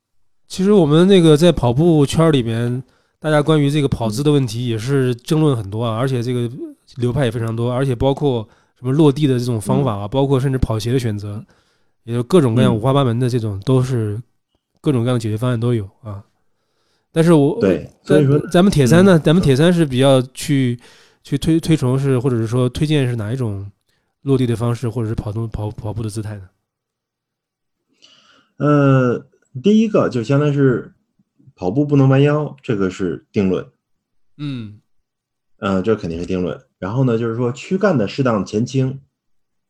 [0.48, 2.84] 其实我们那个在跑步圈里面，
[3.20, 6.50] 大家关于这个跑姿的问题也是争论很多啊，而且这个
[6.98, 11.44] 流派也非常多，而且包括什么落地的这种方法啊，包括甚至跑鞋的选择，
[12.06, 14.22] 也就各种各样嗯五花八门的这种，都是
[14.80, 16.24] 各种各样的解决方案都有啊。
[17.12, 20.80] 但是我对所以说咱咱们铁三呢，嗯咱们铁三是比较去
[21.24, 23.70] 去推推崇是，或者是说推荐是哪一种
[24.22, 26.50] 落地的方式，或者是跑动跑跑步的姿态呢？
[28.58, 29.26] 呃，
[29.64, 30.94] 第一个就相当于是
[31.56, 33.66] 跑步不能弯腰，这个是定论，
[34.38, 34.80] 嗯
[35.58, 36.62] 呃，这肯定是定论。
[36.78, 39.02] 然后呢，就是说躯干的适当前倾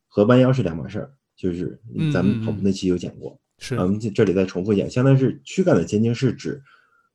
[0.07, 3.39] 和弯腰是两码事儿，就是嗯咱们跑步那期有讲过。
[3.57, 6.61] 是我们这这里再重复一下，相当于是躯干的前倾是指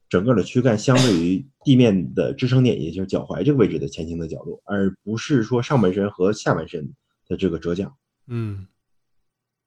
[0.09, 6.95] 整个的躯干相对于地面的支撑点，也就是脚踝这个位置的前倾的角度，而不是说上半身和下半身
[7.29, 7.95] 的这个折角。
[8.27, 8.67] 嗯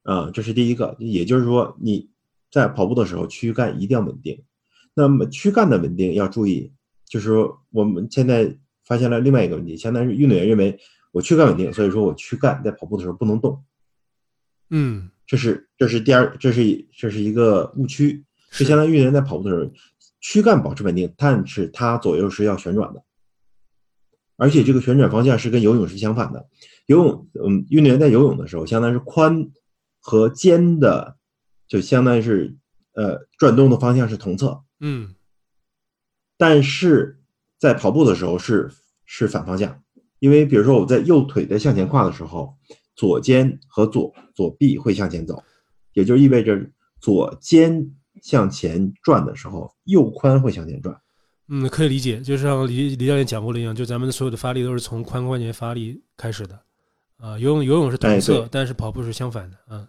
[0.02, 2.10] 啊、这是第一个，也就是说你
[2.52, 4.44] 在跑步的时候，躯干一定要稳定。
[4.96, 6.74] 那么躯干的稳定要注意，
[7.08, 10.78] 就是说我们现在发现了另外一个问题，相当于运动员认为
[11.12, 13.64] 我躯干稳定，所以说我躯干在跑步的时候不能动。
[14.76, 19.72] 嗯，这是这是第二，这是这是一个误区，就相当于运动员在跑步的时候，
[20.20, 23.04] 躯干保持稳定，但是它左右是要旋转的，
[24.36, 26.48] 而且这个旋转方向是跟游泳是相反的。
[26.88, 29.52] 游泳，嗯，运动员在游泳的时候，相当于是髋
[30.00, 31.18] 和肩的，
[31.68, 32.56] 就相当于是
[32.94, 35.14] 呃转动的方向是同侧，嗯。
[36.36, 37.20] 但是
[37.60, 38.72] 在跑步的时候是
[39.06, 39.84] 是反方向，
[40.18, 42.58] 因为比如说我在右腿在向前跨的时候，
[42.96, 45.44] 左肩和左左臂会向前走，
[45.94, 46.60] 也就意味着
[47.00, 51.00] 左肩向前转的时候，右髋会向前转。
[51.50, 56.60] 嗯，可以理解，就像李李教练讲过的一样，就咱们所有的发力都是从髋关节发力开始的。
[57.18, 59.58] 啊，游泳游泳是同哎侧，对但是跑步是相反的。
[59.70, 59.88] 嗯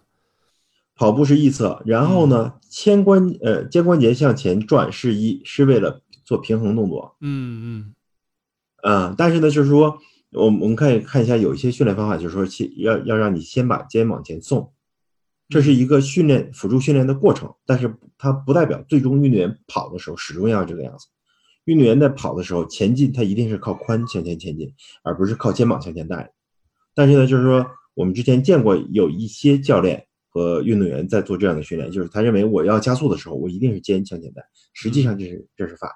[0.97, 7.93] 跑步是异侧，然后呢，肩关呃肩关节向前转是一是为了做平衡动作，嗯
[8.81, 9.99] 嗯啊、但是呢，就是说
[10.31, 14.73] 我们我们看看一下有一些训练方法，就是说先要要让你先把肩往前送，
[15.49, 21.07] 这是一个训练辅助训练的过程，但是它不代表最终运动员跑的时候始终要这个样子。
[21.65, 24.71] 运动员在跑的时候前进，他一定是靠髋向前前进，
[25.03, 26.31] 而不是靠肩膀向前带。
[26.93, 35.95] 但是呢，就是说我们之前见过有一些教练和运动员在做这样的训练，就是他认为我要加速的时候，我一定是肩向前带，实际上这是这是反的。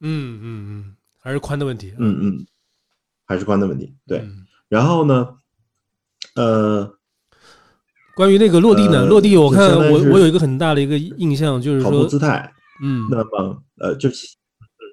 [0.00, 1.92] 嗯嗯嗯，还是髋的问题。
[1.98, 2.46] 嗯嗯，
[3.30, 3.94] 还是髋的问题。
[4.08, 5.28] 对，嗯然后呢，
[6.34, 6.92] 呃，
[8.16, 9.02] 关于那个落地呢？
[9.02, 14.26] 呃落地，我看我我有一个很大的一个印象，就是说，姿态，嗯，那么呃，就是，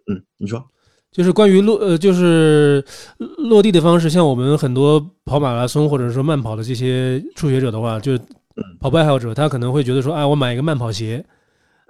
[0.08, 0.64] 嗯嗯，你说，
[1.12, 2.86] 就是关于落呃，就是
[3.50, 11.26] 落地的方式，像我们很多跑马拉松或者说慢跑的这些初学者的话，就是嗯跑步爱好者，他可能会觉得说，啊，我买一个慢跑鞋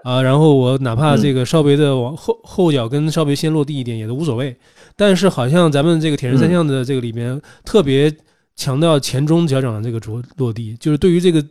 [0.03, 4.57] 啊，然后我哪怕嗯这个稍微的往后后脚跟稍微先落地一点也都无所谓。
[4.97, 8.13] 但是好像咱们这个铁人三项的这个里面特别
[8.57, 11.45] 强调前中脚掌的这个着落地，就是对于这个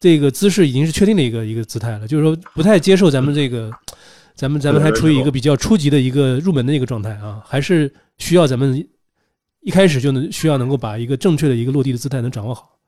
[0.00, 3.70] 这个姿势已经是确定的一个一个姿态了，就是说不太接受咱们这个。
[4.34, 8.88] 咱们咱们还处于一个比较初级的一个入门的一个状态啊，还是需要咱们
[9.62, 12.78] 一开始就能需要能够把一个正确的一个落地的姿态能掌握好。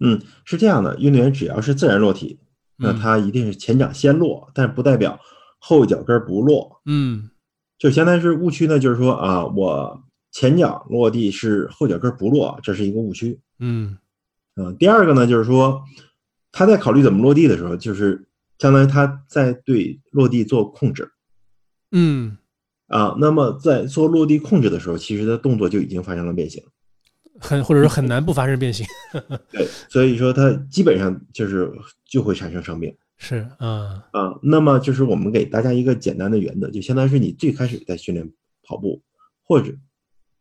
[0.00, 2.38] 嗯，是这样的，运动员只要是自然落体，
[2.76, 5.18] 那嗯他一定是前掌先落，但是不代表
[5.58, 7.30] 后脚跟不落，嗯
[7.80, 13.40] 就相当于是误区呢，就是说啊，我前脚落地是后脚跟不落，这是一个误区。
[13.58, 13.96] 嗯
[14.56, 15.82] 嗯，第二个呢，就是说
[16.52, 21.10] 他在考虑怎么落地的时候，就是相当于他在对落地做控制
[21.92, 22.36] 嗯，
[22.88, 23.16] 啊。
[23.18, 26.62] 那么在做落地控制的时候，其实他动作就已经发生了变形。
[27.40, 28.84] 很或者说很难不发生变形。
[29.50, 31.72] 对，所以说他基本上就是
[32.04, 34.38] 就会产生伤病是啊，啊。
[34.42, 39.02] 那么就是我们给大家一个简单的原则，就相当于是你最开始在训练跑步，
[39.44, 39.76] 或者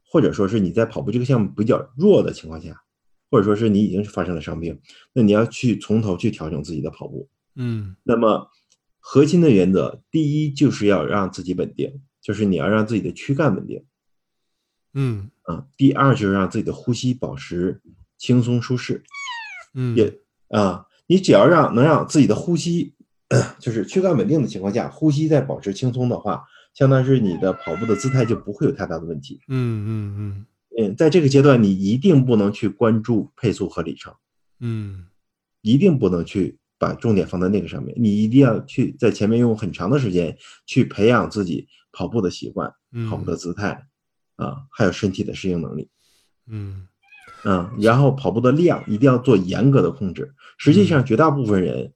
[0.06, 2.82] 或者说是你在跑步这个项目比较弱的情况下，
[3.30, 4.80] 或者说是你已经是发生了伤病，
[5.12, 7.30] 那你要去从头去调整自己的跑步。
[7.56, 8.50] 嗯那么
[9.00, 13.84] 核心的原则，第一就是要让自己稳定，就是你要让自己的躯干稳定
[14.94, 15.68] 嗯啊。
[15.76, 17.82] 第二就是让自己的呼吸保持
[18.18, 19.04] 轻松舒适。
[19.74, 22.94] 嗯，也啊，你只要让能让自己的呼吸，
[23.58, 26.44] 就是躯干稳定的情况下，呼吸在保持轻松的话，
[26.76, 29.42] 相当于是你的跑步的姿态就不会有太大的问题。
[29.48, 30.46] 嗯嗯嗯
[30.78, 34.14] 嗯，在这个阶段，你一定不能去关注配速和里程，
[34.60, 35.08] 嗯
[35.64, 37.94] 一定不能去把重点放在那个上面。
[38.00, 43.84] 你一定要去在前面用很长的时间去培养自己跑步的习惯、嗯，跑步的姿态
[44.36, 45.90] 啊，还有身体的适应能力。
[46.48, 46.88] 嗯
[47.44, 50.34] 嗯，然后跑步的量一定要做严格的控制。
[50.58, 51.94] 实际上，绝大部分人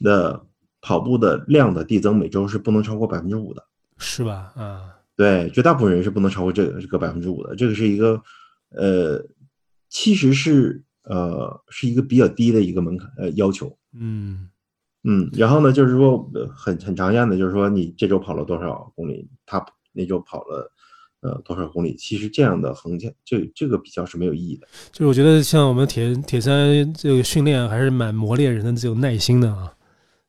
[0.00, 0.44] 的
[0.80, 3.64] 跑步的量的递增每周是不能超过百分之五的。
[3.96, 4.52] 是吧？
[4.56, 7.54] 啊，对，绝大部分人是不能超过这个这个百分之五的。
[7.56, 8.20] 这个是一个
[8.70, 9.24] 呃，
[9.88, 13.74] 其实是呃是一个比较低的一个门槛呃要求。
[13.92, 14.50] 嗯
[15.04, 20.70] 嗯，然后呢，就是说呃很很常见的，就是说你这周跑了多少公里，他那周跑了
[21.24, 24.68] 呃多少公里，其实这样的横向这这个比较是没有意义的。
[24.92, 29.74] 就是我觉得像我们铁铁三这个训练还是蛮磨练人的这种耐心的啊，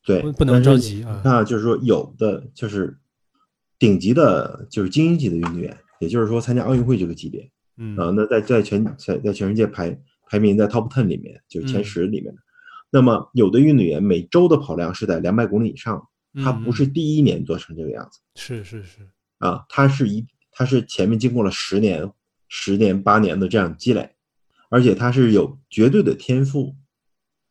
[0.05, 2.97] 对不，能着急啊你看啊，就是说有的就是
[3.77, 12.41] 顶级的，就是精英级的运动员，也就是说参加奥运会这个级别嗯啊，那在在全在在全世界排排名在 top ten 里面，就是前嗯十里面的。
[12.89, 16.01] 那么有的运动员每周的跑量是在两百公里以上，
[16.35, 20.25] 他嗯不是第一年做成这个样子是是是，啊，他是一
[20.57, 22.09] 他是前面经过了十年、
[22.47, 24.15] 十年、八年的这样积累，
[24.69, 26.73] 而且他是有绝对的天赋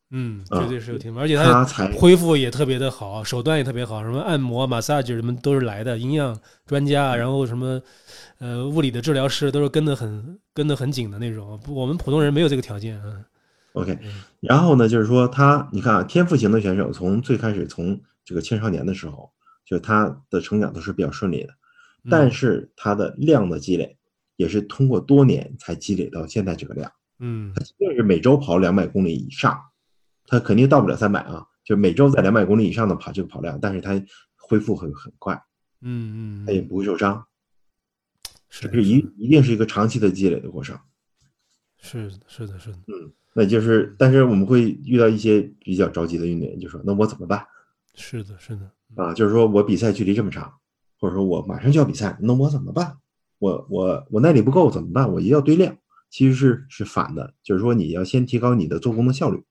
[0.09, 1.63] 嗯，啊绝对是有天赋，而且他
[1.95, 7.81] 恢复也特别的好，手段也特别好，什么按摩、massage 什么都是来的，营养专家，然后什么
[8.39, 13.25] 呃物理的治疗师都是跟得很跟得很紧的那种，不我们普通人没有这个条件啊。
[13.73, 19.29] OK，嗯然后呢，就是说他，你看啊，天赋型的选手从最开始从这个青少年的时候，
[19.65, 21.55] 就他的成长都是比较顺利的，嗯
[22.09, 23.97] 但是他的量的积累
[24.35, 26.91] 也是通过多年才积累到现在这个量。
[27.19, 27.51] 嗯。
[27.55, 29.59] 他即便是每周跑两百公里以上，
[30.27, 34.01] 他肯定到不了三百啊，就每周在两百公里以上的跑这个跑量，但是他
[34.35, 35.33] 恢复很很快，
[35.81, 37.25] 嗯嗯，他也不会受伤，
[38.49, 38.83] 是这是。
[38.83, 40.79] 一一定是一个长期的积累的过程。
[41.81, 47.45] 是的是的是的，嗯那就是，但是我们会遇到一些比较着急的运动员，就说那我怎么办？
[47.93, 50.53] 是的是的，啊，就是说我比赛距离这么长，
[51.05, 52.97] 或者说我马上就要比赛，那我怎么办？
[53.37, 55.13] 我我我耐力不够怎么办？
[55.13, 55.77] 我一定要堆量，
[56.09, 59.43] 其实是是反的，就是说你要先提高你的做工的效率，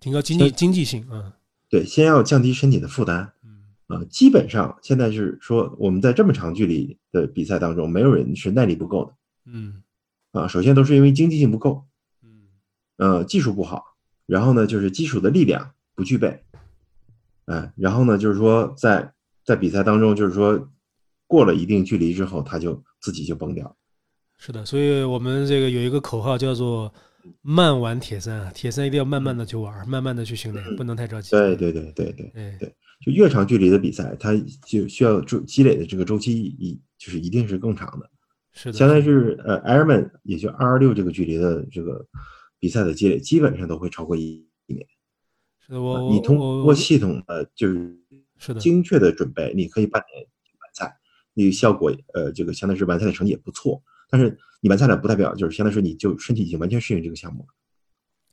[0.00, 1.36] 提高经济经济性啊，
[1.68, 4.02] 对，先要降低身体的负担嗯啊。
[4.08, 9.14] 基本上现在是说我们在这么长距离的比赛当中，没有人是耐力不够的
[9.44, 9.82] 嗯
[10.32, 10.48] 啊。
[10.48, 11.84] 首先都是因为经济性不够，
[12.22, 12.48] 嗯
[12.96, 13.84] 呃，技术不好，
[14.24, 16.42] 然后呢就是基础的力量不具备，
[17.44, 19.12] 哎，然后呢就是说在
[19.50, 20.70] 在比赛当中就是说
[21.26, 23.74] 过了一定距离之后，他就自己就崩掉了。
[24.38, 26.94] 是的，所以我们这个有一个口号叫做
[27.42, 31.32] “慢玩铁三”啊，铁三一定要慢慢的去玩，慢慢的去训练，不能太着急。
[31.32, 34.32] 对对对对对，对，就越长距离的比赛，它
[34.64, 38.08] 就需要周积累的这个周期一就是一定是更长的。
[38.52, 42.06] 是的，相当于是呃，Ironman 也就二二六这个距离的这个
[42.60, 44.86] 比赛的积累，基本上都会超过一一年。
[45.66, 47.99] 是的，我你通过系统的就是
[48.40, 50.26] 是的，精确的准备，你可以半年
[50.60, 50.96] 完赛，
[51.34, 53.80] 你效果呃这个相当于是完赛的成绩也不错。
[54.08, 57.46] 但是你完赛了，不代表就是相当于是你就身体已经完全适应这个项目了。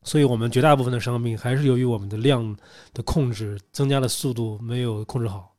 [0.03, 2.57] 所以我们绝大部分的伤病还是由于我们的量
[2.93, 5.53] 的控制增加的速度没有控制好，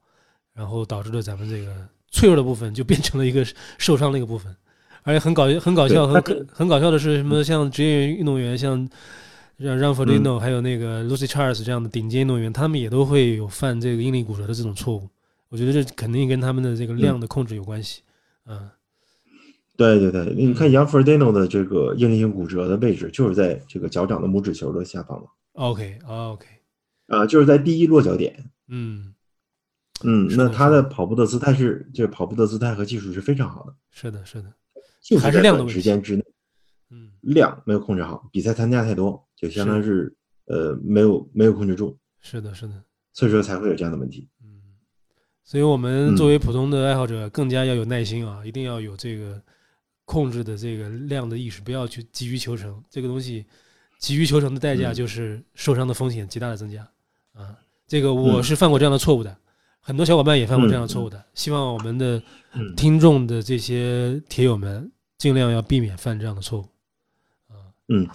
[0.54, 4.56] 然后导致了咱们这个脆弱的部分就变成了一个受伤的一个部分。
[5.02, 8.88] 而且很搞很搞笑，很很搞笑的是，什么像职业运动员，像
[9.58, 15.08] 让让弗雷诺还有那个 Lucy Charles 这样的顶尖运动员，他们也都会有犯这个应力骨折的这种错误。
[15.48, 18.02] 我觉得这肯定跟他们的这个量的控制有关系。
[18.46, 18.70] 嗯，
[19.76, 26.46] 对对对，你看杨弗尔戴诺的这个应力性骨折的位置就是在这个脚掌的拇指球的下方嘛，OK OK，
[27.08, 28.50] 啊，就是在第一落脚点。
[28.68, 29.12] 嗯，
[30.04, 34.52] 嗯，那他的跑步的姿态是，就是跑步的姿态和技术是非常好的，是的，是的，
[35.02, 35.74] 就还是在短量的问题。
[35.74, 36.24] 时间之内
[36.90, 40.12] 嗯，量没有控制好，比赛参加太多，就相当于是
[40.46, 42.74] 呃没有没有控制住，是的，是的。
[43.12, 44.28] 所以说才会有这样的问题。
[44.44, 44.60] 嗯，
[45.44, 49.40] 所以我们嗯作为普通的爱好者，更加要有耐心啊，一定要有这个
[50.04, 52.82] 控制的这个量的意识，不要去急于求成。
[52.90, 53.46] 这个东西，
[53.98, 56.88] 急于求成的代价嗯就是受伤的风险极大的增加
[57.32, 57.56] 啊。
[57.86, 59.36] 这个我嗯是犯过这样的错误的，
[59.80, 61.24] 很多小伙伴也犯过这样的错误的。
[61.34, 62.22] 希望我们的
[62.52, 66.68] 嗯听众的这些铁友们尽量要避免犯这样的错误
[67.48, 67.56] 啊。
[67.88, 68.06] 嗯，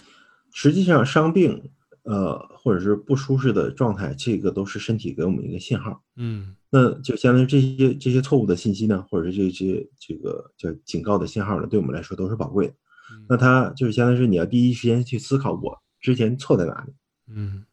[0.53, 1.69] 实际上伤病
[2.03, 6.01] 呃或者是不舒适的状态，这个都是身体给我们一个信号。
[6.15, 12.73] 嗯那就相当于这些这些错误的信息呢，或者是这些这个叫警告的信号呢，对我们来说都是宝贵的。
[13.11, 16.93] 嗯那它就是相当于是你要第一时间去思考我之前错在哪里。
[17.27, 17.65] 嗯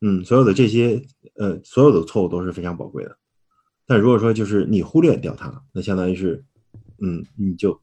[0.00, 1.04] 嗯，所有的这些
[1.34, 3.16] 呃，所有的错误都是非常宝贵的。
[3.86, 6.44] 但如果说就是你忽略掉它，那相当于是，
[7.00, 7.80] 嗯，你就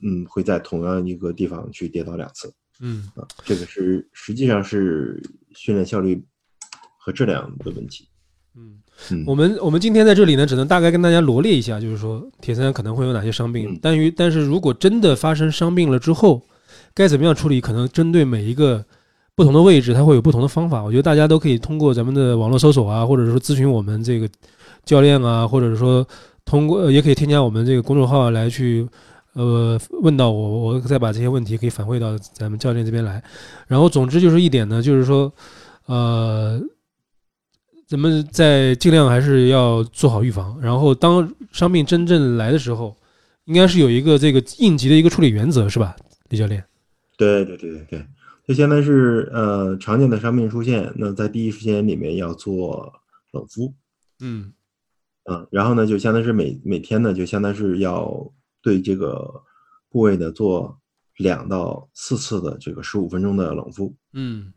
[0.00, 2.52] 嗯会在同样一个地方去跌倒两次
[2.82, 3.26] 嗯啊。
[3.44, 5.22] 这个是实际上是
[5.54, 6.22] 训练效率
[6.98, 8.06] 和质量的问题。
[8.54, 8.76] 嗯。
[9.10, 13.78] 嗯，我们我们今天在这里呢，只能大概跟大家罗列一下，就是说铁三可能会有哪些伤病嗯。
[13.80, 16.42] 但于但是如果真的发生伤病了之后，
[16.94, 18.84] 该怎么样处理，可能针对每一个
[19.34, 20.82] 不同的位置，它会有不同的方法。
[20.82, 24.28] 我觉得大家都可以通过咱们的网络搜索啊，或者说咨询我们这个
[24.84, 26.06] 教练啊，或者是说
[26.44, 28.86] 通过呃也可以添加我们这个公众号来去
[29.34, 33.22] 呃问到我，我再把这些问题可以反馈到咱们教练这边来。
[33.66, 35.32] 然后总之就是一点呢，就是说
[35.86, 36.60] 呃。
[37.88, 42.96] 咱们在尽量还是要做好预防，然后当伤病真正来的时候，
[43.44, 45.94] 应该是有一个这个应急的一个处理原则，是吧，
[46.30, 46.64] 李教练？
[47.18, 48.06] 对对对对对，
[48.48, 52.90] 就相当于是呃常见的伤病出现，那在第一时间里面要做
[53.32, 53.74] 冷敷。
[54.20, 54.54] 嗯
[55.24, 58.32] 嗯，然后呢，就相当于是每每天呢，就相当于是要
[58.62, 59.42] 对这个
[59.90, 60.80] 部位呢做
[61.18, 64.52] 两到四次的这个十五分钟的冷敷嗯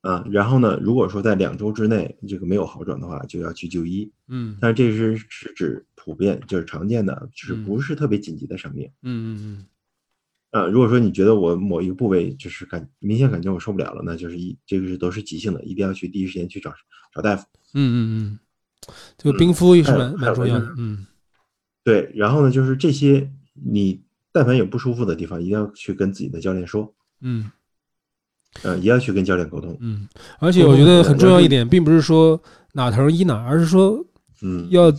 [0.00, 0.24] 啊。
[0.30, 4.10] 然后呢，如果说在两周之内这个没有好转的话，就要去就医。
[4.28, 8.90] 嗯但是这是是指普遍，就是常见的，就是嗯不是特别紧急的伤病。
[9.02, 9.66] 嗯嗯嗯
[10.50, 16.72] 啊，如果说你觉得我某一个部位就是感明显感觉我受不了了，那就是一这个是都是急性的，一定要去第一时间去找
[17.14, 17.46] 找大夫。
[17.74, 18.38] 嗯嗯嗯，
[19.18, 20.74] 这个冰敷也是蛮蛮重要的。
[20.78, 21.06] 嗯
[21.88, 27.50] 对，然后呢，就是这些你但凡有不舒服的地方，一定要去跟自己的教练说，嗯
[28.62, 29.74] 呃，也要去跟教练沟通。
[29.80, 30.06] 嗯，
[30.38, 32.38] 而且我觉得很重要一点，并不是说
[32.74, 34.04] 哪疼医哪，而是说
[34.42, 34.92] 嗯，要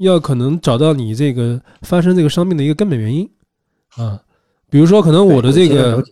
[0.00, 3.26] 要可能找到你这个发生这个伤病的一个根本原因
[3.96, 4.20] 啊。
[4.68, 6.04] 比如说，可能我的这个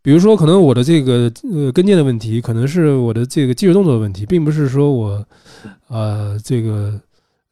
[0.00, 5.26] 比如说，可能我的这个呃跟腱的问题，可能是我的这个技术动作的问题，并不是说我
[5.88, 6.98] 呃这个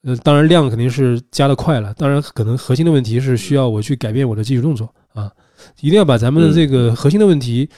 [0.05, 5.33] 呃，当然量肯定是加的快了，当然可能核心的问题是需要我去改变我的技术动作啊，
[5.81, 7.69] 一定要把咱们的这个核心的问题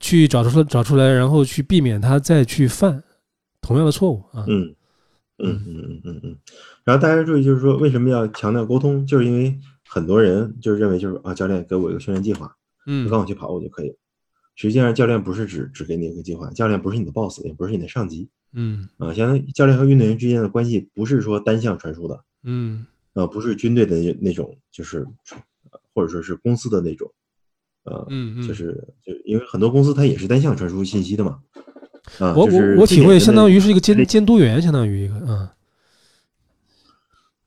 [0.00, 3.02] 去找出找出来，然后去避免它再去犯
[3.60, 4.44] 同样的错误啊。
[4.48, 4.74] 嗯
[5.38, 6.38] 嗯嗯嗯嗯嗯。
[6.84, 9.56] 然后大家注意，就是说为什么要强调沟通，就是因为
[9.88, 12.52] 很多人就是认为就是啊，教练给我一个训练计划，
[12.86, 13.94] 嗯你让我去跑我就可以了。
[14.56, 19.12] 实际上，教练不是只只给你一个计划，教练不是你的 boss，也不是你的上级嗯啊。
[19.12, 25.06] 相当于教练和运动员之间的关系不是说单向传输的，嗯呃，不是军队的那那种，就是
[25.70, 27.10] 呃或者说是公司的那种，
[27.84, 31.38] 呃，嗯嗯，就是就因为很多公司它也是单向传输信息的嘛。
[32.18, 35.54] 啊，我就是我我体会相当于于是一个监监督员，相当于一个啊。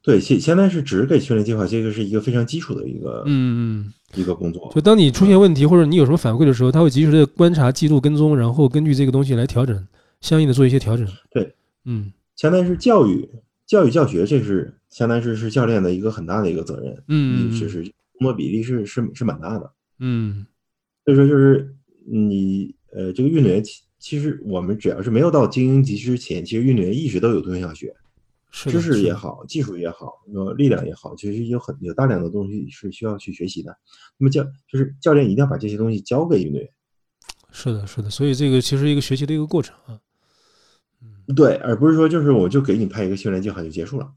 [0.01, 3.93] 对，现现在是只给训练计划，这个是一个非常基础的一个、嗯嗯。
[4.13, 4.79] 一个工作就。
[4.79, 9.87] 当你出现问题或者你有什么反馈的时候，他会及时的观察、记录、跟踪，然后根据这个东西来调整，
[10.21, 11.07] 相应的做一些调整。
[11.31, 11.55] 对，
[11.85, 13.29] 嗯相当于是教育、
[13.65, 17.03] 教育教学，这是相当于是是教练的一个很大的一个责任。
[17.07, 17.81] 嗯就是
[18.17, 19.71] 工作比例是是是蛮大的。
[19.99, 20.45] 嗯
[21.03, 27.95] 所以说就是你呃这个运动员其其实我们只要是没有到精英级之前，其实运动员一直都有东西要学。
[28.57, 33.77] 是知识也好，技术也好，呃，力量也好，其实有很有大量的东西是需要去学习的。
[34.17, 36.69] 那么教就是教练一定要把这些东西交给运动员，
[37.51, 38.09] 是的，是的。
[38.09, 39.99] 所以这个其实一个学习的一个过程啊。
[41.33, 44.11] 对，而不是说就是我就给你派一个训练计划就结束了。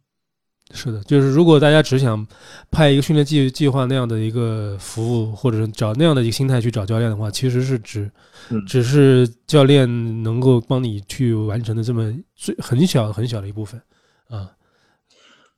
[0.70, 2.26] 是的，就是如果大家只想
[2.70, 8.11] 派一个训练计计划那样的一个服务，或者是找那样的一个心态去找教练的话，其实是只
[8.50, 9.88] 嗯只是教练
[10.22, 13.80] 能够帮你去完成的这么最很小很小的一部分
[14.28, 14.50] 啊。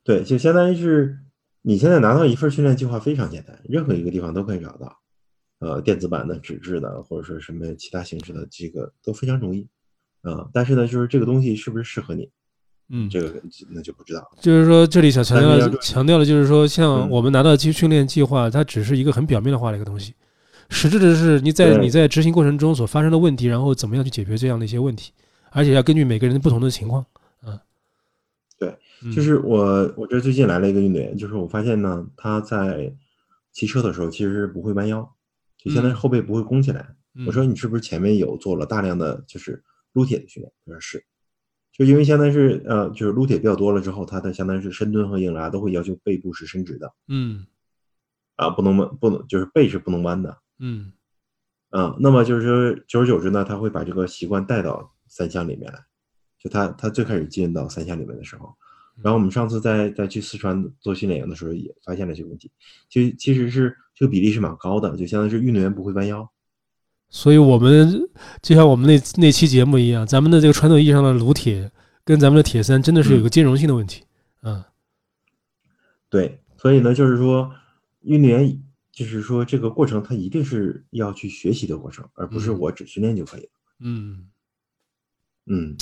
[0.05, 1.19] 对，就相当于是
[1.63, 4.97] 你现在拿到一份训练计划非常简单，任何一个地方都可以找到，
[5.59, 9.69] 呃，电子版的、纸质的，或者说什么其他形式的，这个都非常容易。
[10.23, 12.29] 啊、但是呢，就是这个东西是不是适合你，
[12.91, 13.41] 嗯，这个
[13.71, 14.31] 那就不知道。
[14.41, 17.11] 就是说，这里想强调强调的就是说，像嗯。
[17.11, 20.15] 我们拿到基训练计划，它只是一个很表面的化的一个东西，
[20.69, 25.13] 实质的是你在你在执行过程中所发生的问题，然后怎么样去解决这样的一些问题，
[25.53, 27.05] 而且要根据每个人不同的情况，
[27.47, 27.59] 嗯，
[28.59, 32.93] 对嗯，就是我我这最近来了一个运动员，就是我发现呢，他在
[33.53, 35.11] 骑车的时候其实是不会弯腰，
[35.57, 35.97] 就相当于嗯。
[35.97, 36.87] 后背不会弓起来。
[37.15, 37.27] 嗯。
[37.27, 39.63] 我说你是不是前面有做了大量的就是
[39.93, 40.53] 撸铁的训练？
[40.67, 41.05] 他说是，
[41.73, 47.47] 就因为相当于是呃就是撸铁比较多了之后，他的相当于是深蹲和硬拉都会要求背部是伸直的嗯
[48.37, 50.93] 啊，不能弯不能就是背是不能弯的嗯
[51.71, 51.97] 啊。
[52.01, 55.79] 那么就是说久而久之呢，他会把这个习惯带到三项里面来。
[56.39, 58.51] 就他他最开始进到三项里面的时候，
[59.03, 62.51] 然后我们上次在在去四川做训练营的时候也发现了这个问题，
[62.89, 66.27] 其实其实是这个比例是蛮高的，就相当于是运动员不会弯腰。
[67.11, 68.09] 所以我们
[68.41, 71.71] 就像我们那那期节目一样，咱们的这个传统意义上的炉铁
[72.05, 74.05] 跟咱们的铁三真的是有一个兼容性的问题，
[74.41, 74.67] 啊，
[76.09, 77.53] 对，所以呢，就是说
[78.03, 78.59] 运动员
[78.93, 83.49] 就是说这个过程他一定是要去学习的过程，而不是嗯我只训练就可以了。
[83.81, 84.27] 嗯。
[85.47, 85.77] 嗯，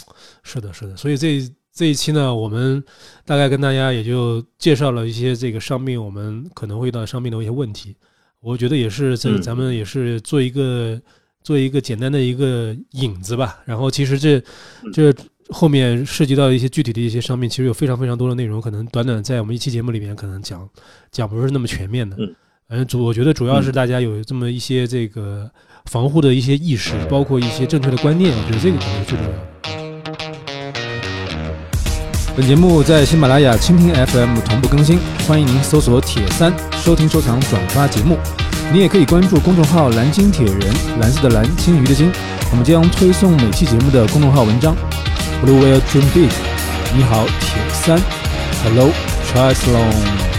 [0.45, 1.43] 是的，是的，所以这
[1.75, 2.83] 这一期呢，我们
[3.27, 7.95] 大概跟大家也就介绍了一些这个伤病，我们可能会遇到伤病的一些问题。
[8.41, 10.99] 我觉得也是这嗯咱们也是做一个
[11.49, 13.59] 做一个简单的一个引子吧。
[13.65, 14.37] 然后其实这
[14.83, 15.15] 嗯这
[15.49, 20.69] 后面涉及到一些具体的一些商品，其实有非常非常多的内容，可能短短在我们一期节目里面可能讲
[21.11, 22.15] 讲不是那么全面的。
[22.19, 22.35] 嗯
[22.69, 25.51] 反正主我觉得主要是嗯大家有这么一些这个
[25.87, 29.78] 防护的一些意识，包括一些正确的观念，我觉得这个可能是最重要的。
[32.39, 38.17] 本节目在喜马拉雅、蜻蜓 FM 同步更新，欢迎您搜索“铁三”收听、收藏、转发节目。
[38.73, 40.73] 你也可以关注公众号“蓝鲸铁人”，
[41.03, 42.13] 蓝色的蓝，鲸鱼的鲸，
[42.53, 44.73] 我们将推送每期节目的公众号文章。
[45.45, 46.31] Blue Whale Dream Big，
[46.95, 48.01] 你好，铁三
[48.63, 48.89] ，Hello
[49.35, 50.38] Triathlon。